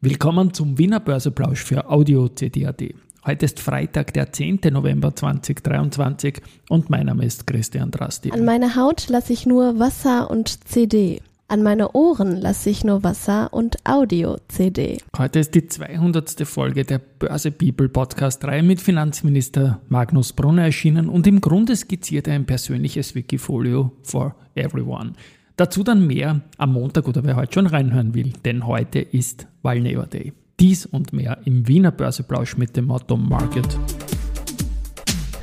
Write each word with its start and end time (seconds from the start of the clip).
Willkommen 0.00 0.54
zum 0.54 0.78
Wiener 0.78 1.00
Börseplausch 1.00 1.64
für 1.64 1.90
Audio 1.90 2.28
CD.at. 2.28 2.80
Heute 3.26 3.44
ist 3.44 3.58
Freitag, 3.58 4.12
der 4.12 4.32
10. 4.32 4.60
November 4.70 5.12
2023 5.12 6.40
und 6.68 6.88
mein 6.88 7.06
Name 7.06 7.24
ist 7.24 7.48
Christian 7.48 7.90
Drasti. 7.90 8.30
An 8.30 8.44
meine 8.44 8.76
Haut 8.76 9.08
lasse 9.08 9.32
ich 9.32 9.44
nur 9.44 9.80
Wasser 9.80 10.30
und 10.30 10.68
CD. 10.68 11.20
An 11.48 11.64
meine 11.64 11.96
Ohren 11.96 12.36
lasse 12.36 12.70
ich 12.70 12.84
nur 12.84 13.02
Wasser 13.02 13.52
und 13.52 13.76
Audio-CD. 13.84 14.98
Heute 15.18 15.40
ist 15.40 15.56
die 15.56 15.66
200. 15.66 16.46
Folge 16.46 16.84
der 16.84 17.00
Börse 17.00 17.50
People 17.50 17.88
Podcast-Reihe 17.88 18.62
mit 18.62 18.80
Finanzminister 18.80 19.80
Magnus 19.88 20.32
Brunner 20.32 20.66
erschienen 20.66 21.08
und 21.08 21.26
im 21.26 21.40
Grunde 21.40 21.74
skizziert 21.74 22.28
er 22.28 22.34
ein 22.34 22.46
persönliches 22.46 23.16
Wikifolio 23.16 23.90
for 24.04 24.36
everyone. 24.54 25.14
Dazu 25.58 25.82
dann 25.82 26.06
mehr 26.06 26.40
am 26.56 26.72
Montag 26.74 27.08
oder 27.08 27.24
wer 27.24 27.34
heute 27.34 27.54
schon 27.54 27.66
reinhören 27.66 28.14
will, 28.14 28.32
denn 28.44 28.64
heute 28.64 29.00
ist 29.00 29.48
Valneva 29.68 30.06
Day. 30.06 30.32
Dies 30.58 30.86
und 30.86 31.12
mehr 31.12 31.36
im 31.44 31.68
Wiener 31.68 31.90
Börseplausch 31.90 32.56
mit 32.56 32.74
dem 32.74 32.86
Motto 32.86 33.18
Market 33.18 33.78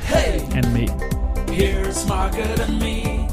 Hey, 0.07 0.41
and 0.55 0.73
Me. 0.73 0.87
here's 1.53 2.07
Market 2.07 2.59
and 2.67 2.79
Me, 2.79 3.27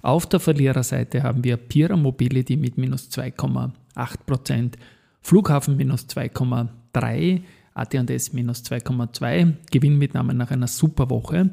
Auf 0.02 0.26
der 0.28 0.40
Verliererseite 0.40 1.24
haben 1.24 1.44
wir 1.44 1.58
Pira 1.58 1.98
Mobility 1.98 2.56
mit 2.56 2.78
minus 2.78 3.10
2,8%, 3.12 4.74
Flughafen 5.22 5.76
minus 5.76 6.08
2,3%, 6.08 7.42
AT&S 7.74 8.34
minus 8.34 8.64
2,2, 8.64 9.54
Gewinnmitnahme 9.72 10.34
nach 10.34 10.52
einer 10.52 10.68
super 10.68 11.10
Woche, 11.10 11.52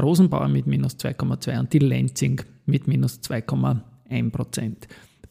Rosenbauer 0.00 0.48
mit 0.48 0.66
minus 0.66 0.96
2,2 0.96 1.60
und 1.60 1.72
die 1.72 1.78
Lenzing 1.78 2.42
mit 2.66 2.88
minus 2.88 3.20
2,1% 3.20 4.74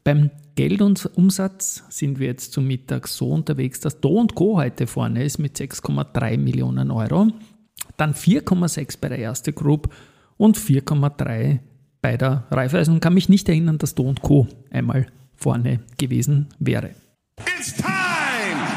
Beim 0.03 0.31
Geldumsatz 0.55 1.83
sind 1.89 2.19
wir 2.19 2.27
jetzt 2.27 2.53
zum 2.53 2.67
Mittag 2.67 3.07
so 3.07 3.31
unterwegs, 3.31 3.79
dass 3.79 3.99
Do 3.99 4.25
Co. 4.33 4.57
heute 4.57 4.87
vorne 4.87 5.23
ist 5.23 5.39
mit 5.39 5.57
6,3 5.57 6.37
Millionen 6.37 6.91
Euro, 6.91 7.27
dann 7.97 8.13
4,6 8.13 8.97
bei 8.99 9.09
der 9.09 9.19
Erste 9.19 9.53
Group 9.53 9.93
und 10.37 10.57
4,3 10.57 11.59
bei 12.01 12.17
der 12.17 12.45
Raiffeisen. 12.51 12.95
Und 12.95 12.99
kann 12.99 13.13
mich 13.13 13.29
nicht 13.29 13.49
erinnern, 13.49 13.77
dass 13.77 13.95
Do 13.95 14.13
Co. 14.21 14.47
einmal 14.71 15.07
vorne 15.35 15.79
gewesen 15.97 16.47
wäre. 16.59 16.91
It's 17.39 17.75
time 17.75 17.87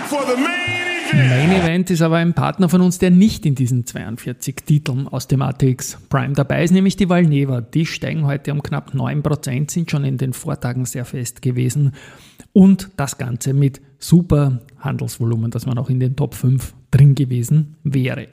for 0.08 0.22
the 0.26 0.40
main 0.40 0.56
event. 1.12 1.28
Main 1.28 1.62
Event 1.62 1.90
ist 1.90 2.02
aber 2.02 2.16
ein 2.16 2.34
Partner 2.34 2.68
von 2.68 2.80
uns, 2.80 2.98
der 2.98 3.10
nicht 3.10 3.46
in 3.46 3.54
diesen 3.54 3.86
42 3.86 4.56
Titeln 4.64 5.06
aus 5.08 5.28
dem 5.28 5.42
ATX 5.42 5.98
Prime 6.08 6.34
dabei 6.34 6.64
ist, 6.64 6.72
nämlich 6.72 6.96
die 6.96 7.08
Valneva. 7.08 7.60
Die 7.60 7.86
steigen 7.86 8.26
heute 8.26 8.52
um 8.52 8.62
knapp 8.62 8.92
9%, 8.92 9.70
sind 9.70 9.90
schon 9.90 10.04
in 10.04 10.18
den 10.18 10.32
Vortagen 10.32 10.84
sehr 10.84 11.04
fest 11.04 11.42
gewesen 11.42 11.92
und 12.52 12.90
das 12.96 13.18
Ganze 13.18 13.52
mit 13.52 13.80
super 13.98 14.60
Handelsvolumen, 14.78 15.50
dass 15.50 15.66
man 15.66 15.78
auch 15.78 15.90
in 15.90 16.00
den 16.00 16.16
Top 16.16 16.34
5 16.34 16.74
drin 16.90 17.14
gewesen 17.14 17.76
wäre. 17.84 18.28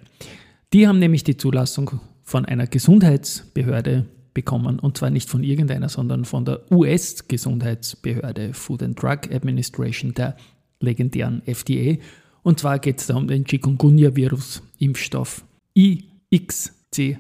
Die 0.74 0.88
haben 0.88 0.98
nämlich 0.98 1.24
die 1.24 1.38
Zulassung 1.38 2.00
von 2.24 2.46
einer 2.46 2.66
Gesundheitsbehörde 2.66 4.08
bekommen 4.34 4.80
und 4.80 4.98
zwar 4.98 5.12
nicht 5.12 5.30
von 5.30 5.44
irgendeiner, 5.44 5.88
sondern 5.88 6.26
von 6.26 6.46
der 6.46 6.62
US-Gesundheitsbehörde 6.72 8.56
Food 8.56 8.82
and 8.82 9.00
Drug 9.00 9.32
Administration, 9.32 10.16
der 10.16 10.36
legendären 10.80 11.44
FDA. 11.46 12.02
Und 12.42 12.60
zwar 12.60 12.80
geht 12.80 13.00
es 13.00 13.06
da 13.06 13.16
um 13.16 13.28
den 13.28 13.46
Chikungunya-Virus-Impfstoff 13.46 15.46
IXCHIQ, 15.76 17.20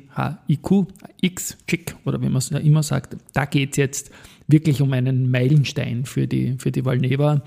X-Chick 1.21 1.95
oder 2.05 2.19
wie 2.21 2.29
man 2.29 2.37
es 2.37 2.49
ja 2.49 2.57
immer 2.57 2.81
sagt. 2.81 3.17
Da 3.33 3.45
geht 3.45 3.69
es 3.71 3.77
jetzt 3.77 4.09
wirklich 4.47 4.81
um 4.81 4.91
einen 4.93 5.29
Meilenstein 5.29 6.05
für 6.05 6.27
die, 6.27 6.55
für 6.57 6.71
die 6.71 6.85
Valneva. 6.85 7.43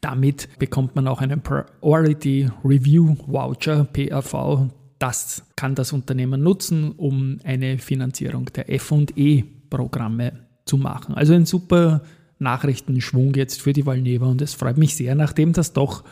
Damit 0.00 0.48
bekommt 0.60 0.94
man 0.94 1.08
auch 1.08 1.20
einen 1.20 1.42
Priority 1.42 2.48
Review 2.64 3.16
Voucher, 3.26 3.82
PRV. 3.84 4.68
Das 4.98 5.44
kann 5.56 5.74
das 5.74 5.92
Unternehmen 5.92 6.42
nutzen, 6.42 6.92
um 6.92 7.38
eine 7.44 7.78
Finanzierung 7.78 8.46
der 8.46 8.66
FE-Programme 8.80 10.32
zu 10.64 10.76
machen. 10.76 11.14
Also 11.14 11.34
ein 11.34 11.46
super 11.46 12.02
Nachrichtenschwung 12.38 13.34
jetzt 13.34 13.62
für 13.62 13.72
die 13.72 13.86
Valneva 13.86 14.26
und 14.26 14.42
es 14.42 14.54
freut 14.54 14.76
mich 14.76 14.96
sehr, 14.96 15.14
nachdem 15.14 15.52
das 15.52 15.72
doch 15.72 16.04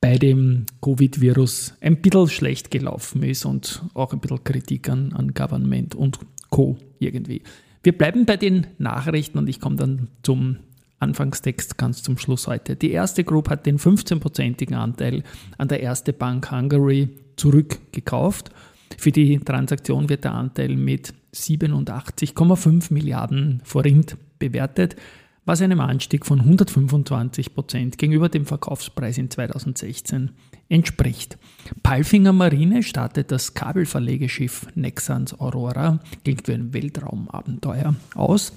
bei 0.00 0.18
dem 0.18 0.66
Covid-Virus 0.82 1.74
ein 1.80 2.00
bisschen 2.00 2.28
schlecht 2.28 2.70
gelaufen 2.70 3.22
ist 3.22 3.44
und 3.44 3.82
auch 3.94 4.12
ein 4.12 4.20
bisschen 4.20 4.44
Kritik 4.44 4.88
an, 4.88 5.12
an 5.12 5.34
Government 5.34 5.94
und 5.94 6.18
Co. 6.50 6.76
irgendwie. 6.98 7.42
Wir 7.82 7.96
bleiben 7.96 8.26
bei 8.26 8.36
den 8.36 8.66
Nachrichten 8.78 9.38
und 9.38 9.48
ich 9.48 9.60
komme 9.60 9.76
dann 9.76 10.08
zum 10.22 10.58
Anfangstext 10.98 11.76
ganz 11.76 12.02
zum 12.02 12.16
Schluss 12.18 12.46
heute. 12.46 12.76
Die 12.76 12.90
erste 12.90 13.24
Group 13.24 13.50
hat 13.50 13.66
den 13.66 13.78
15%igen 13.78 14.74
Anteil 14.74 15.22
an 15.58 15.68
der 15.68 15.80
erste 15.80 16.12
Bank 16.12 16.50
Hungary 16.50 17.10
zurückgekauft. 17.36 18.50
Für 18.96 19.12
die 19.12 19.38
Transaktion 19.38 20.08
wird 20.08 20.24
der 20.24 20.34
Anteil 20.34 20.76
mit 20.76 21.12
87,5 21.34 22.92
Milliarden 22.92 23.60
Forint 23.64 24.16
bewertet, 24.38 24.96
was 25.44 25.62
einem 25.62 25.80
Anstieg 25.80 26.26
von 26.26 26.40
125% 26.40 27.96
gegenüber 27.96 28.28
dem 28.28 28.46
Verkaufspreis 28.46 29.16
in 29.16 29.30
2016 29.30 30.30
entspricht. 30.68 31.38
Palfinger 31.84 32.32
Marine 32.32 32.82
startet 32.82 33.30
das 33.30 33.54
Kabelverlegeschiff 33.54 34.66
Nexans 34.74 35.38
Aurora, 35.38 36.00
klingt 36.24 36.48
wie 36.48 36.54
ein 36.54 36.74
Weltraumabenteuer, 36.74 37.94
aus. 38.14 38.52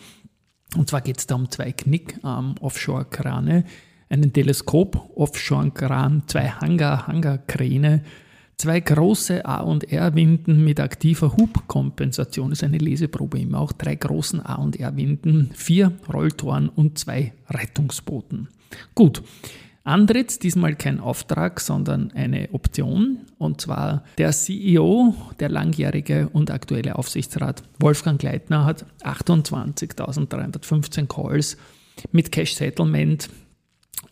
Und 0.75 0.89
zwar 0.89 1.01
geht 1.01 1.17
es 1.17 1.27
da 1.27 1.35
um 1.35 1.49
zwei 1.49 1.71
Knick-Offshore-Krane, 1.71 3.65
einen 4.09 4.33
Teleskop-Offshore-Kran, 4.33 6.23
zwei 6.27 6.49
Hangar-Hangar-Kräne, 6.49 8.03
zwei 8.57 8.79
große 8.79 9.45
A- 9.45 9.61
und 9.61 9.91
R-Winden 9.91 10.63
mit 10.63 10.79
aktiver 10.79 11.35
Hubkompensation, 11.37 12.51
ist 12.51 12.63
eine 12.63 12.77
Leseprobe 12.77 13.39
immer, 13.39 13.59
auch 13.59 13.71
drei 13.71 13.95
großen 13.95 14.45
A- 14.45 14.55
und 14.55 14.79
R-Winden, 14.79 15.51
vier 15.53 15.93
Rolltoren 16.11 16.69
und 16.69 16.99
zwei 16.99 17.33
Rettungsbooten. 17.49 18.49
Gut, 18.93 19.23
Antritt, 19.83 20.43
diesmal 20.43 20.75
kein 20.75 20.99
Auftrag, 20.99 21.59
sondern 21.59 22.11
eine 22.11 22.49
Option. 22.51 23.19
Und 23.37 23.61
zwar 23.61 24.03
der 24.17 24.31
CEO, 24.31 25.15
der 25.39 25.49
langjährige 25.49 26.29
und 26.29 26.51
aktuelle 26.51 26.97
Aufsichtsrat 26.97 27.63
Wolfgang 27.79 28.19
Gleitner 28.19 28.65
hat 28.65 28.85
28.315 29.03 31.07
Calls 31.07 31.57
mit 32.11 32.31
Cash 32.31 32.55
Settlement, 32.55 33.29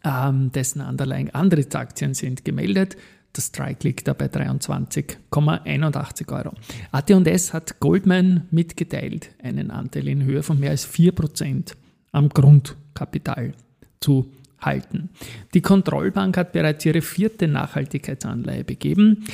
ähm, 0.03 0.51
dessen 0.51 0.81
Underlying 0.81 1.29
Antrittsaktien 1.31 2.13
sind 2.13 2.45
gemeldet. 2.45 2.97
Der 3.35 3.41
Strike 3.41 3.87
liegt 3.87 4.07
da 4.07 4.13
bei 4.13 4.25
23,81 4.25 6.31
Euro. 6.31 6.53
AT&S 6.91 7.53
hat 7.53 7.79
Goldman 7.79 8.47
mitgeteilt, 8.49 9.29
einen 9.43 9.69
Anteil 9.69 10.07
in 10.07 10.23
Höhe 10.23 10.43
von 10.43 10.59
mehr 10.59 10.71
als 10.71 10.87
4% 10.87 11.73
am 12.11 12.29
Grundkapital 12.29 13.53
zu 13.99 14.31
halten. 14.59 15.09
Die 15.53 15.61
Kontrollbank 15.61 16.37
hat 16.37 16.51
bereits 16.51 16.85
ihre 16.85 17.01
vierte 17.01 17.47
Nachhaltigkeitsanleihe 17.47 18.63
begeben. 18.63 19.25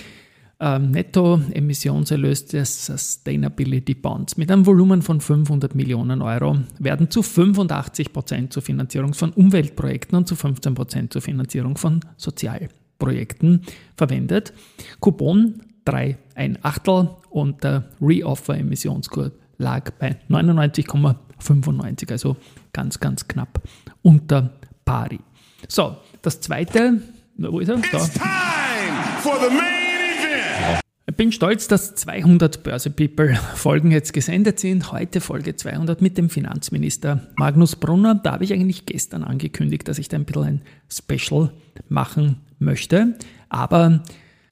Ähm, 0.59 0.91
Netto-Emissionserlös 0.91 2.45
des 2.45 2.85
Sustainability 2.85 3.95
Bonds 3.95 4.37
mit 4.37 4.51
einem 4.51 4.65
Volumen 4.65 5.01
von 5.01 5.19
500 5.19 5.75
Millionen 5.75 6.21
Euro 6.21 6.57
werden 6.79 7.09
zu 7.09 7.21
85% 7.21 8.49
zur 8.49 8.63
Finanzierung 8.63 9.13
von 9.13 9.31
Umweltprojekten 9.31 10.17
und 10.17 10.27
zu 10.27 10.35
15% 10.35 11.09
zur 11.09 11.21
Finanzierung 11.21 11.77
von 11.77 11.99
Sozialprojekten 12.17 13.61
verwendet. 13.97 14.53
Coupon 14.99 15.61
3 15.85 16.17
ein 16.35 16.57
Achtel 16.61 17.09
und 17.29 17.63
der 17.63 17.89
Reoffer-Emissionskurs 18.01 19.31
lag 19.57 19.91
bei 19.99 20.17
99,5 20.29 21.15
95, 21.43 22.11
also 22.11 22.37
ganz, 22.71 22.99
ganz 22.99 23.27
knapp 23.27 23.61
unter 24.01 24.51
pari. 24.85 25.19
So, 25.67 25.97
das 26.21 26.41
zweite, 26.41 27.01
wo 27.37 27.59
ist 27.59 27.69
er? 27.69 27.77
Da. 27.77 27.97
It's 27.97 28.13
time 28.13 29.21
for 29.21 29.35
the 29.39 29.49
main 29.49 30.19
event. 30.19 30.79
Ich 31.05 31.15
bin 31.15 31.31
stolz, 31.31 31.67
dass 31.67 31.95
200 31.95 32.63
Börse 32.63 32.89
People 32.89 33.35
Folgen 33.55 33.91
jetzt 33.91 34.13
gesendet 34.13 34.59
sind. 34.59 34.91
Heute 34.91 35.21
Folge 35.21 35.55
200 35.55 36.01
mit 36.01 36.17
dem 36.17 36.29
Finanzminister 36.29 37.27
Magnus 37.35 37.75
Brunner. 37.75 38.15
Da 38.15 38.33
habe 38.33 38.43
ich 38.43 38.53
eigentlich 38.53 38.85
gestern 38.85 39.23
angekündigt, 39.23 39.87
dass 39.87 39.99
ich 39.99 40.07
da 40.07 40.17
ein 40.17 40.25
bisschen 40.25 40.43
ein 40.43 40.61
Special 40.89 41.51
machen 41.89 42.37
möchte. 42.57 43.15
Aber 43.49 44.03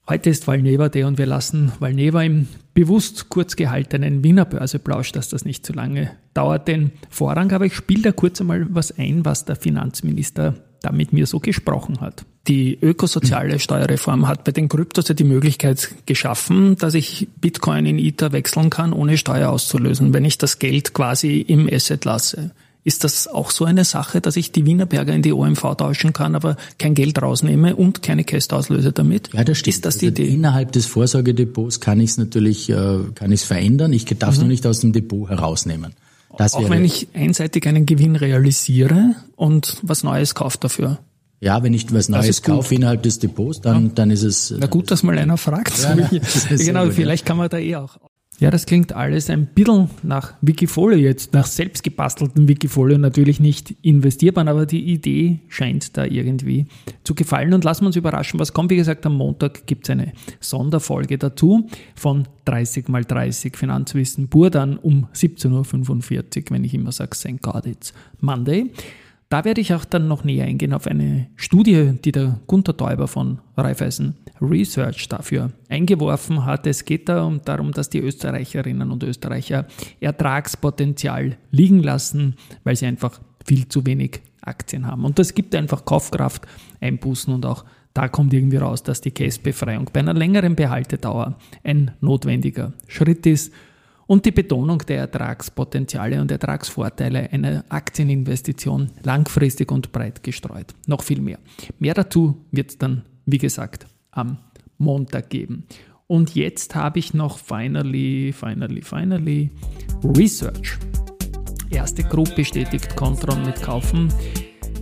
heute 0.07 0.30
ist 0.30 0.45
Valneva 0.48 0.89
Day 0.89 1.04
und 1.04 1.18
wir 1.18 1.25
lassen 1.25 1.72
Valneva 1.80 2.22
im 2.22 2.48
bewusst 2.74 3.30
kurz 3.30 3.56
gehaltenen 3.56 4.24
Wiener 4.24 4.46
Börseplausch, 4.46 5.12
dass 5.12 5.30
das 5.30 5.46
nicht 5.46 5.66
zu 5.66 5.74
lange 5.74 6.12
dauert, 6.34 6.68
den 6.68 6.92
Vorrang. 7.10 7.52
Aber 7.52 7.66
ich 7.66 7.76
spiele 7.76 8.02
da 8.02 8.12
kurz 8.12 8.42
einmal 8.42 8.68
was 8.70 8.98
ein, 8.98 9.26
was 9.26 9.46
der 9.46 9.56
Finanzminister 9.56 10.56
da 10.82 10.92
mit 10.92 11.14
mir 11.14 11.28
so 11.28 11.40
gesprochen 11.40 12.02
hat. 12.02 12.26
Die 12.48 12.78
ökosoziale 12.82 13.60
Steuerreform 13.60 14.28
hat 14.28 14.44
bei 14.44 14.52
den 14.52 14.68
Kryptos 14.68 15.08
ja 15.08 15.14
die 15.14 15.24
Möglichkeit 15.24 15.94
geschaffen, 16.08 16.76
dass 16.76 16.96
ich 16.96 17.28
Bitcoin 17.40 17.86
in 17.86 18.00
Ether 18.00 18.32
wechseln 18.32 18.72
kann, 18.72 18.94
ohne 18.94 19.18
Steuer 19.18 19.50
auszulösen, 19.50 20.14
wenn 20.14 20.26
ich 20.26 20.40
das 20.40 20.58
Geld 20.58 20.94
quasi 20.94 21.40
im 21.40 21.70
Asset 21.72 22.04
lasse. 22.04 22.52
Ist 22.83 23.04
das 23.04 23.28
auch 23.28 23.51
so 23.51 23.66
eine 23.66 23.83
Sache, 23.86 24.22
dass 24.22 24.36
ich 24.38 24.51
die 24.51 24.66
Wienerberger 24.66 25.13
in 25.13 25.22
die 25.22 25.33
OMV 25.33 25.75
tauschen 25.78 26.13
kann, 26.13 26.33
aber 26.33 26.57
kein 26.80 26.95
Geld 26.95 27.22
rausnehme 27.22 27.75
und 27.75 28.01
keine 28.01 28.24
Käste 28.24 28.56
auslöse 28.56 28.92
damit? 28.92 29.30
Ja, 29.33 29.44
das 29.44 29.60
stimmt. 29.60 29.75
Ist 29.75 29.86
das 29.86 29.98
die 30.00 30.07
also 30.07 30.24
Idee? 30.24 30.33
Innerhalb 30.33 30.72
des 30.72 30.88
Vorsorgedepots 30.88 31.80
kann 31.80 32.00
ich 32.00 32.12
es 32.12 32.18
natürlich, 32.18 32.69
äh, 32.69 33.00
kann 33.13 33.31
ich 33.31 33.42
es 33.42 33.44
verändern. 33.44 33.94
Ich 33.94 34.06
darf 34.06 34.33
es 34.33 34.39
nur 34.39 34.48
nicht 34.48 34.66
aus 34.66 34.80
dem 34.80 34.94
Depot 34.94 35.30
herausnehmen. 35.30 35.94
Das 36.38 36.57
Mhm. 36.57 36.66
Auch 36.66 36.69
wenn 36.69 36.86
ich 36.86 37.10
einseitig 37.13 37.68
einen 37.68 37.86
Gewinn 37.86 38.16
realisiere 38.16 39.16
und 39.36 39.77
was 39.84 40.04
Neues 40.04 40.34
kaufe 40.34 40.57
dafür. 40.60 40.98
ja, 41.39 41.62
wenn 41.62 41.74
ich 41.74 41.94
was 41.94 42.10
Neues 42.10 42.42
kaufe 42.42 42.74
innerhalb 42.75 43.04
des 43.04 43.19
Depots, 43.19 43.62
dann, 43.62 43.94
dann 43.95 44.12
ist 44.12 44.24
es, 44.24 44.54
Na 44.57 44.68
gut, 44.68 44.89
dass 44.92 45.04
mal 45.04 45.18
einer 45.18 45.38
fragt. 45.38 45.77
Ja, 45.84 45.95
na, 45.95 46.10
genau, 46.56 46.89
vielleicht 46.89 47.25
kann 47.25 47.38
man 47.38 47.50
da 47.50 47.57
eh 47.57 47.75
auch. 47.75 47.98
Ja, 48.42 48.50
das 48.50 48.66
klingt 48.66 48.92
alles 48.94 49.30
ein 49.30 49.46
bisschen 49.46 49.88
nach 50.02 50.34
Wikifolio 50.42 50.98
jetzt, 50.98 51.32
nach 51.32 51.46
selbst 51.46 51.84
gebasteltem 51.84 52.48
Wikifolio 52.48 52.98
natürlich 52.98 53.40
nicht 53.40 53.76
investierbar, 53.84 54.48
aber 54.48 54.66
die 54.66 54.84
Idee 54.84 55.38
scheint 55.48 55.96
da 55.96 56.06
irgendwie 56.06 56.66
zu 57.04 57.14
gefallen 57.14 57.54
und 57.54 57.64
lassen 57.64 57.84
wir 57.84 57.88
uns 57.88 57.98
überraschen, 57.98 58.40
was 58.40 58.52
kommt. 58.52 58.72
Wie 58.72 58.78
gesagt, 58.78 59.06
am 59.06 59.16
Montag 59.16 59.68
gibt 59.68 59.84
es 59.84 59.92
eine 59.92 60.14
Sonderfolge 60.40 61.20
dazu 61.20 61.70
von 61.94 62.28
30 62.46 62.88
mal 62.88 63.06
30 63.06 63.56
Finanzwissen 63.56 64.28
pur, 64.28 64.50
dann 64.50 64.78
um 64.78 65.06
17.45 65.14 66.18
Uhr, 66.18 66.44
wenn 66.50 66.64
ich 66.64 66.74
immer 66.74 66.92
sage, 66.92 67.12
thank 67.12 67.44
God 67.44 67.68
it's 67.68 67.94
Monday. 68.22 68.72
Da 69.31 69.45
werde 69.45 69.62
ich 69.62 69.74
auch 69.74 69.86
dann 69.86 70.10
noch 70.10 70.25
näher 70.25 70.44
eingehen 70.44 70.74
auf 70.74 70.88
eine 70.88 71.30
Studie, 71.38 71.94
die 72.04 72.12
der 72.12 72.42
Gunther 72.48 72.75
Täuber 72.75 73.07
von 73.07 73.39
Raiffeisen 73.56 74.18
Research 74.42 75.07
dafür 75.07 75.54
eingeworfen 75.69 76.44
hat. 76.44 76.68
Es 76.68 76.83
geht 76.83 77.07
da 77.07 77.24
um, 77.24 77.42
darum, 77.42 77.72
dass 77.72 77.89
die 77.89 78.00
Österreicherinnen 78.00 78.92
und 78.92 79.04
Österreicher 79.04 79.68
Ertragspotenzial 80.01 81.38
liegen 81.50 81.81
lassen, 81.81 82.36
weil 82.66 82.75
sie 82.75 82.88
einfach 82.88 83.22
viel 83.45 83.69
zu 83.69 83.86
wenig 83.86 84.19
Aktien 84.42 84.86
haben. 84.86 85.06
Und 85.06 85.18
das 85.18 85.34
gibt 85.34 85.56
einfach 85.56 85.86
Kaufkraft, 85.86 86.45
Einbußen 86.81 87.34
und 87.34 87.45
auch 87.45 87.63
da 87.94 88.10
kommt 88.10 88.34
irgendwie 88.34 88.57
raus, 88.57 88.84
dass 88.84 89.00
die 89.00 89.12
Case-Befreiung 89.12 89.89
bei 89.94 90.01
einer 90.01 90.13
längeren 90.13 90.57
Behaltedauer 90.57 91.38
ein 91.63 91.92
notwendiger 92.01 92.74
Schritt 92.89 93.25
ist 93.25 93.54
und 94.12 94.25
die 94.25 94.31
Betonung 94.31 94.80
der 94.80 94.98
Ertragspotenziale 94.98 96.19
und 96.19 96.30
Ertragsvorteile 96.30 97.31
einer 97.31 97.63
Aktieninvestition 97.69 98.90
langfristig 99.04 99.72
und 99.72 99.94
breit 99.94 100.22
gestreut. 100.22 100.74
Noch 100.86 101.02
viel 101.02 101.22
mehr. 101.22 101.40
Mehr 101.80 101.94
dazu 101.94 102.36
wird 102.52 102.72
es 102.72 102.78
dann, 102.78 103.04
wie 103.25 103.38
gesagt, 103.38 103.86
am 104.12 104.38
Montag 104.78 105.30
geben. 105.30 105.63
Und 106.08 106.36
jetzt 106.36 106.75
habe 106.75 107.00
ich 107.00 107.13
noch 107.13 107.38
finally, 107.38 108.34
finally, 108.34 108.81
finally 108.81 109.50
Research. 110.04 110.78
Erste 111.69 112.04
Group 112.04 112.36
bestätigt 112.36 112.94
Contron 112.98 113.46
mit 113.46 113.62
Kaufen. 113.62 114.13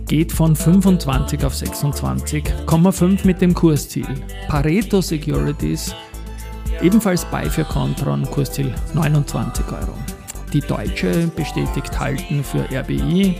Geht 0.08 0.32
von 0.32 0.56
25 0.56 1.44
auf 1.44 1.54
26,5 1.54 3.24
mit 3.24 3.40
dem 3.40 3.54
Kursziel. 3.54 4.08
Pareto 4.48 5.00
Securities 5.00 5.94
Ebenfalls 6.82 7.26
bei 7.26 7.48
für 7.50 7.64
Contron, 7.64 8.24
Kursziel 8.30 8.74
29 8.94 9.66
Euro. 9.70 9.94
Die 10.52 10.60
Deutsche 10.60 11.26
bestätigt 11.36 12.00
Halten 12.00 12.42
für 12.42 12.64
RBI, 12.72 13.36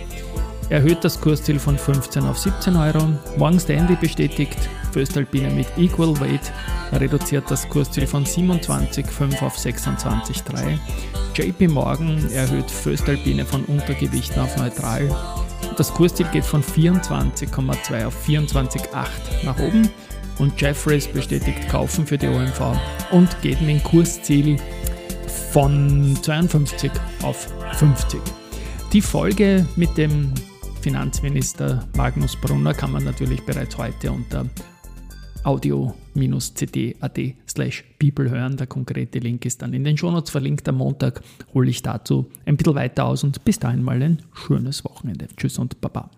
erhöht 0.68 1.02
das 1.02 1.18
Kursziel 1.18 1.58
von 1.58 1.78
15 1.78 2.24
auf 2.24 2.38
17 2.38 2.76
Euro. 2.76 3.08
Morgan 3.38 3.58
Stanley 3.58 3.96
bestätigt 3.96 4.58
Föstalpine 4.92 5.48
mit 5.50 5.66
Equal 5.78 6.20
Weight, 6.20 6.52
reduziert 6.92 7.50
das 7.50 7.66
Kursziel 7.66 8.06
von 8.06 8.26
27,5 8.26 9.42
auf 9.42 9.56
26,3. 9.56 10.78
JP 11.34 11.68
Morgan 11.68 12.30
erhöht 12.32 12.70
Föstalpine 12.70 13.46
von 13.46 13.64
Untergewicht 13.64 14.36
auf 14.38 14.54
neutral. 14.58 15.08
Das 15.78 15.94
Kursziel 15.94 16.26
geht 16.30 16.44
von 16.44 16.62
24,2 16.62 18.04
auf 18.04 18.28
24,8 18.28 19.44
nach 19.44 19.58
oben 19.58 19.88
und 20.40 20.60
Jeffreys 20.60 21.06
bestätigt 21.06 21.68
Kaufen 21.68 22.06
für 22.06 22.18
die 22.18 22.26
OMV 22.26 22.76
und 23.12 23.28
geht 23.42 23.60
mit 23.60 23.84
Kursziel 23.84 24.56
von 25.52 26.16
52 26.22 26.90
auf 27.22 27.48
50. 27.74 28.20
Die 28.92 29.02
Folge 29.02 29.66
mit 29.76 29.96
dem 29.96 30.32
Finanzminister 30.80 31.86
Magnus 31.96 32.36
Brunner 32.36 32.72
kann 32.72 32.92
man 32.92 33.04
natürlich 33.04 33.44
bereits 33.44 33.76
heute 33.76 34.10
unter 34.10 34.46
audio-cd.at 35.44 37.18
slash 37.48 37.84
people 37.98 38.30
hören. 38.30 38.56
Der 38.56 38.66
konkrete 38.66 39.18
Link 39.18 39.44
ist 39.44 39.60
dann 39.62 39.74
in 39.74 39.84
den 39.84 39.96
Shownotes 39.96 40.30
verlinkt. 40.30 40.68
Am 40.68 40.76
Montag 40.76 41.22
hole 41.54 41.68
ich 41.68 41.82
dazu 41.82 42.30
ein 42.46 42.56
bisschen 42.56 42.74
weiter 42.74 43.04
aus 43.04 43.24
und 43.24 43.44
bis 43.44 43.58
dahin 43.58 43.82
mal 43.82 44.02
ein 44.02 44.22
schönes 44.32 44.84
Wochenende. 44.84 45.28
Tschüss 45.36 45.58
und 45.58 45.80
Baba. 45.80 46.10